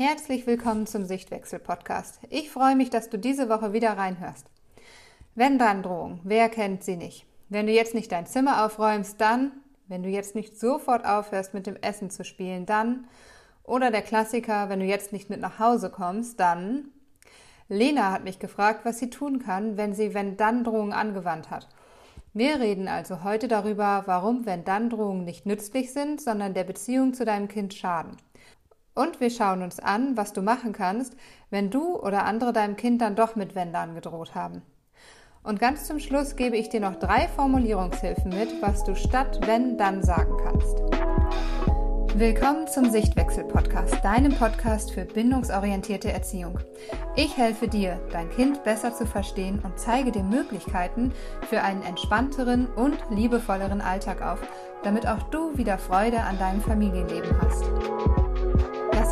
[0.00, 2.20] Herzlich willkommen zum Sichtwechsel-Podcast.
[2.30, 4.46] Ich freue mich, dass du diese Woche wieder reinhörst.
[5.34, 7.26] Wenn dann Drohung, wer kennt sie nicht?
[7.48, 9.50] Wenn du jetzt nicht dein Zimmer aufräumst, dann,
[9.88, 13.08] wenn du jetzt nicht sofort aufhörst, mit dem Essen zu spielen, dann,
[13.64, 16.92] oder der Klassiker, wenn du jetzt nicht mit nach Hause kommst, dann.
[17.68, 21.66] Lena hat mich gefragt, was sie tun kann, wenn sie wenn dann Drohungen angewandt hat.
[22.32, 27.14] Wir reden also heute darüber, warum wenn dann Drohungen nicht nützlich sind, sondern der Beziehung
[27.14, 28.16] zu deinem Kind schaden.
[28.98, 31.14] Und wir schauen uns an, was du machen kannst,
[31.50, 34.62] wenn du oder andere deinem Kind dann doch mit Wendern gedroht haben.
[35.44, 39.78] Und ganz zum Schluss gebe ich dir noch drei Formulierungshilfen mit, was du statt wenn
[39.78, 40.78] dann sagen kannst.
[42.18, 46.58] Willkommen zum Sichtwechsel-Podcast, deinem Podcast für bindungsorientierte Erziehung.
[47.14, 51.12] Ich helfe dir, dein Kind besser zu verstehen und zeige dir Möglichkeiten
[51.48, 54.40] für einen entspannteren und liebevolleren Alltag auf,
[54.82, 58.27] damit auch du wieder Freude an deinem Familienleben hast.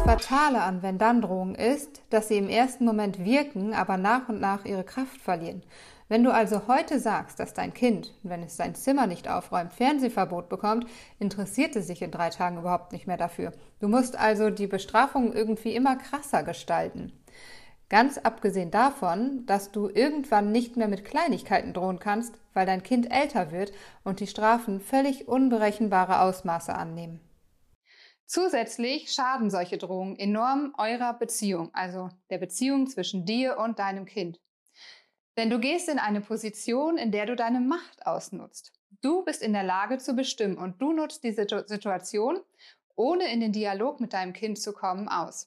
[0.06, 4.84] Fatale an Wenn-Dann-Drohungen ist, dass sie im ersten Moment wirken, aber nach und nach ihre
[4.84, 5.64] Kraft verlieren.
[6.08, 10.48] Wenn du also heute sagst, dass dein Kind, wenn es sein Zimmer nicht aufräumt, Fernsehverbot
[10.48, 10.86] bekommt,
[11.18, 13.52] interessiert es sich in drei Tagen überhaupt nicht mehr dafür.
[13.80, 17.12] Du musst also die Bestrafung irgendwie immer krasser gestalten.
[17.88, 23.10] Ganz abgesehen davon, dass du irgendwann nicht mehr mit Kleinigkeiten drohen kannst, weil dein Kind
[23.10, 23.72] älter wird
[24.04, 27.25] und die Strafen völlig unberechenbare Ausmaße annehmen.
[28.26, 34.40] Zusätzlich schaden solche Drohungen enorm eurer Beziehung, also der Beziehung zwischen dir und deinem Kind.
[35.36, 38.72] Denn du gehst in eine Position, in der du deine Macht ausnutzt.
[39.00, 42.40] Du bist in der Lage zu bestimmen und du nutzt diese Situation,
[42.96, 45.46] ohne in den Dialog mit deinem Kind zu kommen, aus.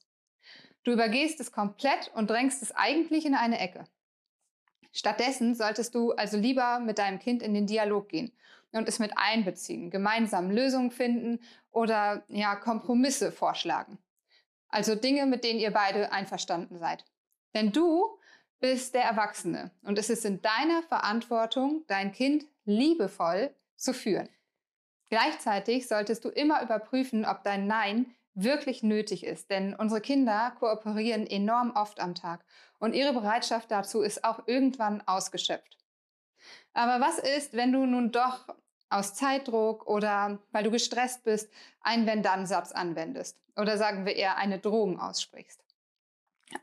[0.83, 3.83] Du übergehst es komplett und drängst es eigentlich in eine Ecke.
[4.93, 8.31] Stattdessen solltest du also lieber mit deinem Kind in den Dialog gehen
[8.71, 11.39] und es mit einbeziehen, gemeinsam Lösungen finden
[11.71, 13.97] oder ja, Kompromisse vorschlagen.
[14.67, 17.03] Also Dinge, mit denen ihr beide einverstanden seid.
[17.55, 18.19] Denn du
[18.59, 24.29] bist der Erwachsene und es ist in deiner Verantwortung, dein Kind liebevoll zu führen.
[25.09, 31.25] Gleichzeitig solltest du immer überprüfen, ob dein Nein wirklich nötig ist, denn unsere Kinder kooperieren
[31.25, 32.45] enorm oft am Tag
[32.77, 35.78] und ihre Bereitschaft dazu ist auch irgendwann ausgeschöpft.
[36.73, 38.47] Aber was ist, wenn du nun doch
[38.89, 41.51] aus Zeitdruck oder weil du gestresst bist,
[41.81, 45.63] einen Wenn-Dann-Satz anwendest oder sagen wir eher eine Drohung aussprichst?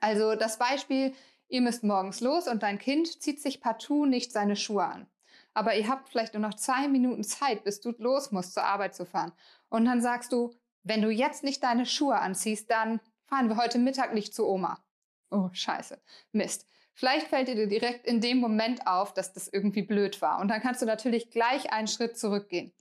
[0.00, 1.14] Also das Beispiel,
[1.48, 5.06] ihr müsst morgens los und dein Kind zieht sich partout nicht seine Schuhe an.
[5.54, 8.94] Aber ihr habt vielleicht nur noch zwei Minuten Zeit, bis du los musst, zur Arbeit
[8.94, 9.32] zu fahren.
[9.68, 13.78] Und dann sagst du, wenn du jetzt nicht deine Schuhe anziehst, dann fahren wir heute
[13.78, 14.84] Mittag nicht zu Oma.
[15.30, 16.00] Oh, scheiße.
[16.32, 16.66] Mist.
[16.98, 20.40] Vielleicht fällt dir direkt in dem Moment auf, dass das irgendwie blöd war.
[20.40, 22.72] Und dann kannst du natürlich gleich einen Schritt zurückgehen.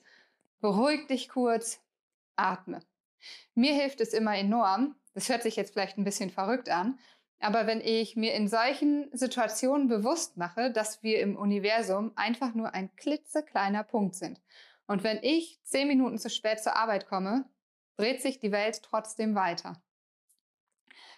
[0.61, 1.81] Beruhig dich kurz,
[2.37, 2.79] atme.
[3.55, 4.95] Mir hilft es immer enorm.
[5.13, 6.97] Das hört sich jetzt vielleicht ein bisschen verrückt an.
[7.41, 12.73] Aber wenn ich mir in solchen Situationen bewusst mache, dass wir im Universum einfach nur
[12.73, 14.41] ein klitzekleiner Punkt sind.
[14.87, 17.49] Und wenn ich zehn Minuten zu spät zur Arbeit komme,
[17.97, 19.81] dreht sich die Welt trotzdem weiter.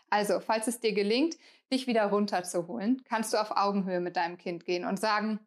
[0.09, 1.37] Also, falls es dir gelingt,
[1.71, 5.39] dich wieder runterzuholen, kannst du auf Augenhöhe mit deinem Kind gehen und sagen,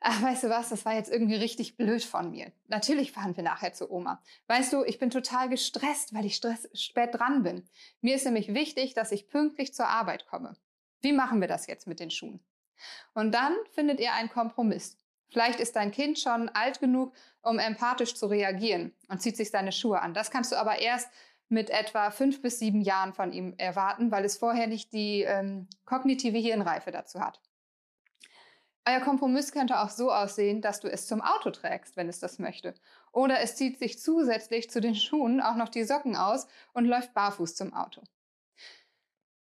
[0.00, 2.52] ach, weißt du was, das war jetzt irgendwie richtig blöd von mir.
[2.68, 4.22] Natürlich fahren wir nachher zu Oma.
[4.46, 7.66] Weißt du, ich bin total gestresst, weil ich stress spät dran bin.
[8.02, 10.56] Mir ist nämlich wichtig, dass ich pünktlich zur Arbeit komme.
[11.00, 12.40] Wie machen wir das jetzt mit den Schuhen?
[13.14, 14.98] Und dann findet ihr einen Kompromiss.
[15.28, 19.72] Vielleicht ist dein Kind schon alt genug, um empathisch zu reagieren und zieht sich seine
[19.72, 20.14] Schuhe an.
[20.14, 21.10] Das kannst du aber erst
[21.54, 25.68] mit etwa fünf bis sieben Jahren von ihm erwarten, weil es vorher nicht die ähm,
[25.86, 27.40] kognitive Hirnreife dazu hat.
[28.86, 32.38] Euer Kompromiss könnte auch so aussehen, dass du es zum Auto trägst, wenn es das
[32.38, 32.74] möchte.
[33.12, 37.14] Oder es zieht sich zusätzlich zu den Schuhen auch noch die Socken aus und läuft
[37.14, 38.02] barfuß zum Auto.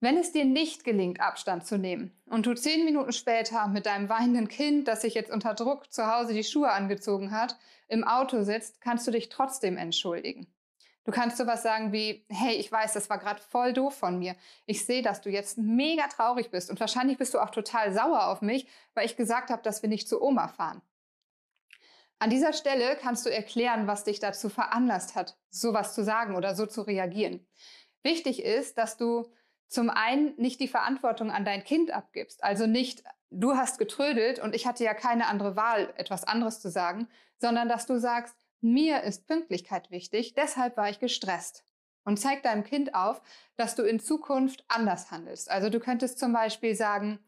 [0.02, 4.09] Wenn es dir nicht gelingt, Abstand zu nehmen und du zehn Minuten später mit deinem
[4.09, 8.44] weinenden Kind, das sich jetzt unter Druck zu Hause die Schuhe angezogen hat, im Auto
[8.44, 10.46] sitzt, kannst du dich trotzdem entschuldigen.
[11.06, 14.36] Du kannst sowas sagen wie, hey, ich weiß, das war gerade voll doof von mir.
[14.66, 18.27] Ich sehe, dass du jetzt mega traurig bist und wahrscheinlich bist du auch total sauer
[18.27, 20.81] auf mich, weil ich gesagt habe, dass wir nicht zu Oma fahren.
[22.19, 26.56] An dieser Stelle kannst du erklären, was dich dazu veranlasst hat, sowas zu sagen oder
[26.56, 27.45] so zu reagieren.
[28.01, 29.30] Wichtig ist, dass du
[29.68, 34.56] zum einen nicht die Verantwortung an dein Kind abgibst, also nicht du hast getrödelt und
[34.56, 39.04] ich hatte ja keine andere Wahl, etwas anderes zu sagen, sondern dass du sagst, mir
[39.04, 41.63] ist Pünktlichkeit wichtig, deshalb war ich gestresst.
[42.06, 43.21] Und zeig deinem Kind auf,
[43.56, 45.50] dass du in Zukunft anders handelst.
[45.50, 47.19] Also du könntest zum Beispiel sagen,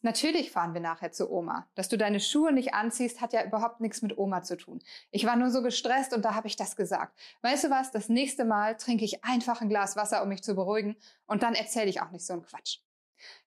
[0.00, 1.68] Natürlich fahren wir nachher zu Oma.
[1.74, 4.80] Dass du deine Schuhe nicht anziehst, hat ja überhaupt nichts mit Oma zu tun.
[5.10, 7.18] Ich war nur so gestresst und da habe ich das gesagt.
[7.42, 7.90] Weißt du was?
[7.90, 10.96] Das nächste Mal trinke ich einfach ein Glas Wasser, um mich zu beruhigen
[11.26, 12.78] und dann erzähle ich auch nicht so einen Quatsch.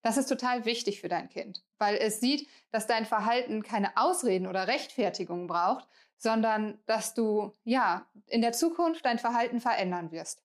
[0.01, 4.47] Das ist total wichtig für dein Kind, weil es sieht, dass dein Verhalten keine Ausreden
[4.47, 5.87] oder Rechtfertigungen braucht,
[6.21, 10.43] sondern dass du ja in der Zukunft dein Verhalten verändern wirst.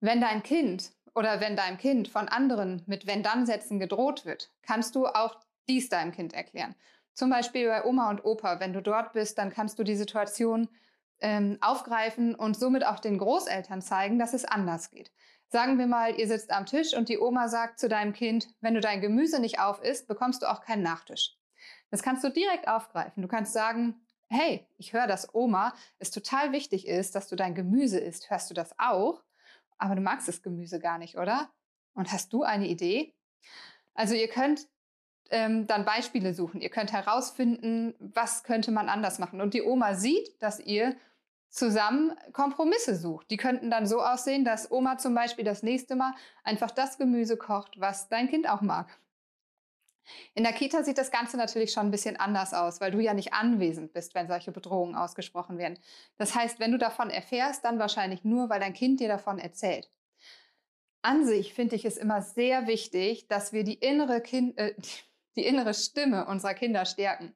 [0.00, 5.06] Wenn dein Kind oder wenn deinem Kind von anderen mit Wenn-Dann-Sätzen gedroht wird, kannst du
[5.06, 5.36] auch
[5.68, 6.74] dies deinem Kind erklären.
[7.12, 8.58] Zum Beispiel bei Oma und Opa.
[8.58, 10.70] Wenn du dort bist, dann kannst du die Situation
[11.20, 15.12] ähm, aufgreifen und somit auch den Großeltern zeigen, dass es anders geht.
[15.48, 18.72] Sagen wir mal, ihr sitzt am Tisch und die Oma sagt zu deinem Kind, wenn
[18.72, 21.36] du dein Gemüse nicht auf isst, bekommst du auch keinen Nachtisch.
[21.90, 23.22] Das kannst du direkt aufgreifen.
[23.22, 27.54] Du kannst sagen, hey, ich höre, dass Oma es total wichtig ist, dass du dein
[27.54, 28.30] Gemüse isst.
[28.30, 29.22] Hörst du das auch?
[29.80, 31.50] aber du magst das Gemüse gar nicht, oder?
[31.94, 33.14] Und hast du eine Idee?
[33.94, 34.68] Also ihr könnt
[35.30, 36.60] ähm, dann Beispiele suchen.
[36.60, 39.40] Ihr könnt herausfinden, was könnte man anders machen.
[39.40, 40.96] Und die Oma sieht, dass ihr
[41.48, 43.30] zusammen Kompromisse sucht.
[43.30, 46.12] Die könnten dann so aussehen, dass Oma zum Beispiel das nächste Mal
[46.44, 48.98] einfach das Gemüse kocht, was dein Kind auch mag.
[50.34, 53.14] In der Kita sieht das Ganze natürlich schon ein bisschen anders aus, weil du ja
[53.14, 55.78] nicht anwesend bist, wenn solche Bedrohungen ausgesprochen werden.
[56.16, 59.90] Das heißt, wenn du davon erfährst, dann wahrscheinlich nur, weil dein Kind dir davon erzählt.
[61.02, 64.74] An sich finde ich es immer sehr wichtig, dass wir die innere, kind, äh,
[65.36, 67.34] die innere Stimme unserer Kinder stärken.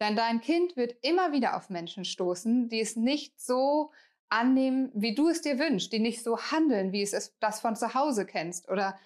[0.00, 3.92] Denn dein Kind wird immer wieder auf Menschen stoßen, die es nicht so
[4.28, 7.94] annehmen, wie du es dir wünschst, die nicht so handeln, wie es das von zu
[7.94, 8.98] Hause kennst oder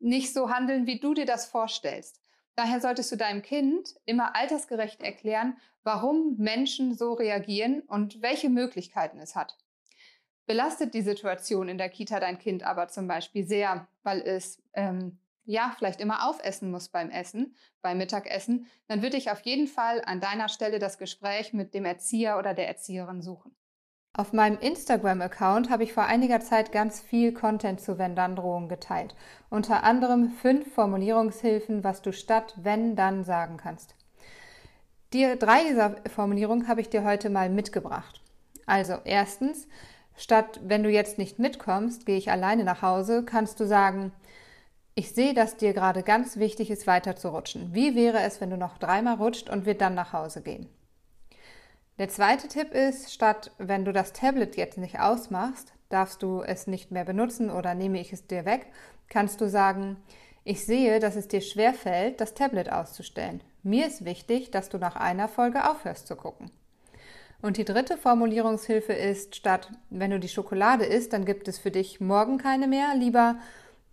[0.00, 2.20] nicht so handeln, wie du dir das vorstellst.
[2.54, 9.18] Daher solltest du deinem Kind immer altersgerecht erklären, warum Menschen so reagieren und welche Möglichkeiten
[9.18, 9.56] es hat.
[10.46, 15.18] Belastet die Situation in der Kita dein Kind aber zum Beispiel sehr, weil es ähm,
[15.44, 20.02] ja vielleicht immer aufessen muss beim Essen, beim Mittagessen, dann würde ich auf jeden Fall
[20.04, 23.54] an deiner Stelle das Gespräch mit dem Erzieher oder der Erzieherin suchen.
[24.14, 29.14] Auf meinem Instagram-Account habe ich vor einiger Zeit ganz viel Content zu Wenn-Dann-Drohungen geteilt.
[29.48, 33.94] Unter anderem fünf Formulierungshilfen, was du statt Wenn-Dann sagen kannst.
[35.14, 38.20] Die drei dieser Formulierungen habe ich dir heute mal mitgebracht.
[38.66, 39.66] Also erstens,
[40.14, 44.12] statt wenn du jetzt nicht mitkommst, gehe ich alleine nach Hause, kannst du sagen,
[44.94, 47.72] ich sehe, dass dir gerade ganz wichtig ist, weiter zu rutschen.
[47.72, 50.68] Wie wäre es, wenn du noch dreimal rutscht und wir dann nach Hause gehen?
[51.98, 56.66] Der zweite Tipp ist, statt wenn du das Tablet jetzt nicht ausmachst, darfst du es
[56.66, 58.66] nicht mehr benutzen oder nehme ich es dir weg,
[59.08, 59.98] kannst du sagen,
[60.44, 63.42] ich sehe, dass es dir schwer fällt, das Tablet auszustellen.
[63.62, 66.50] Mir ist wichtig, dass du nach einer Folge aufhörst zu gucken.
[67.42, 71.70] Und die dritte Formulierungshilfe ist, statt wenn du die Schokolade isst, dann gibt es für
[71.70, 73.36] dich morgen keine mehr, lieber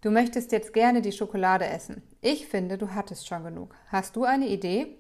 [0.02, 2.02] du möchtest jetzt gerne die Schokolade essen.
[2.22, 3.75] Ich finde, du hattest schon genug.
[3.88, 4.95] Hast du eine Idee?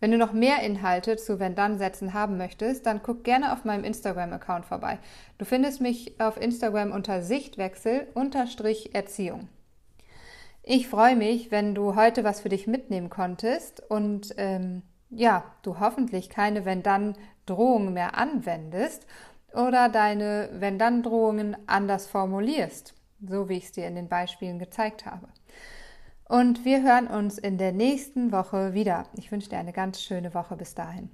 [0.00, 4.66] Wenn du noch mehr Inhalte zu Wenn-Dann-Sätzen haben möchtest, dann guck gerne auf meinem Instagram-Account
[4.66, 5.00] vorbei.
[5.38, 9.48] Du findest mich auf Instagram unter Sichtwechsel-Erziehung.
[10.62, 15.80] Ich freue mich, wenn du heute was für dich mitnehmen konntest und ähm, ja, du
[15.80, 19.06] hoffentlich keine Wenn-Dann-Drohungen mehr anwendest
[19.54, 22.94] oder deine Wenn-Dann-Drohungen anders formulierst,
[23.26, 25.28] so wie ich es dir in den Beispielen gezeigt habe.
[26.28, 29.06] Und wir hören uns in der nächsten Woche wieder.
[29.14, 31.08] Ich wünsche dir eine ganz schöne Woche bis dahin.